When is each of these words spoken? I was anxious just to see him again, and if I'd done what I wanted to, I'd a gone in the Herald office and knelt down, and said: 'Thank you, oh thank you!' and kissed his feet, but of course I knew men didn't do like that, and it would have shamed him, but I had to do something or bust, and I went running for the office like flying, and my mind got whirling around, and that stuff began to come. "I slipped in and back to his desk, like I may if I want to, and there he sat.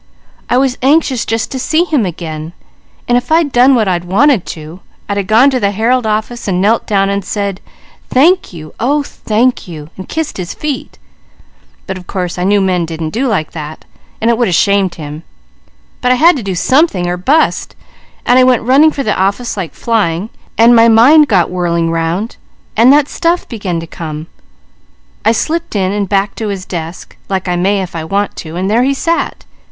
I 0.49 0.57
was 0.57 0.79
anxious 0.81 1.27
just 1.27 1.51
to 1.51 1.59
see 1.59 1.83
him 1.83 2.07
again, 2.07 2.53
and 3.07 3.19
if 3.19 3.31
I'd 3.31 3.51
done 3.51 3.75
what 3.75 3.87
I 3.87 3.99
wanted 3.99 4.47
to, 4.47 4.79
I'd 5.07 5.19
a 5.19 5.23
gone 5.23 5.53
in 5.53 5.61
the 5.61 5.69
Herald 5.69 6.07
office 6.07 6.47
and 6.47 6.59
knelt 6.59 6.87
down, 6.87 7.11
and 7.11 7.23
said: 7.23 7.61
'Thank 8.09 8.51
you, 8.51 8.73
oh 8.79 9.03
thank 9.03 9.67
you!' 9.67 9.91
and 9.95 10.09
kissed 10.09 10.37
his 10.37 10.55
feet, 10.55 10.97
but 11.85 11.99
of 11.99 12.07
course 12.07 12.39
I 12.39 12.45
knew 12.45 12.61
men 12.61 12.83
didn't 12.87 13.11
do 13.11 13.27
like 13.27 13.51
that, 13.51 13.85
and 14.19 14.31
it 14.31 14.39
would 14.39 14.47
have 14.47 14.55
shamed 14.55 14.95
him, 14.95 15.21
but 16.01 16.11
I 16.11 16.15
had 16.15 16.35
to 16.35 16.41
do 16.41 16.55
something 16.55 17.05
or 17.05 17.15
bust, 17.15 17.75
and 18.25 18.39
I 18.39 18.43
went 18.43 18.63
running 18.63 18.89
for 18.89 19.03
the 19.03 19.15
office 19.15 19.55
like 19.55 19.75
flying, 19.75 20.31
and 20.57 20.75
my 20.75 20.87
mind 20.87 21.27
got 21.27 21.51
whirling 21.51 21.89
around, 21.89 22.37
and 22.75 22.91
that 22.91 23.07
stuff 23.07 23.47
began 23.47 23.79
to 23.79 23.85
come. 23.85 24.25
"I 25.23 25.31
slipped 25.31 25.75
in 25.75 25.91
and 25.91 26.09
back 26.09 26.33
to 26.37 26.47
his 26.47 26.65
desk, 26.65 27.15
like 27.29 27.47
I 27.47 27.55
may 27.55 27.83
if 27.83 27.95
I 27.95 28.03
want 28.03 28.35
to, 28.37 28.55
and 28.55 28.67
there 28.67 28.81
he 28.81 28.95
sat. 28.95 29.45